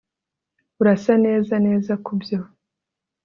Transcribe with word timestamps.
Urasa 0.81 1.13
neza 1.25 1.53
neza 1.65 1.93
kubyo 2.05 2.39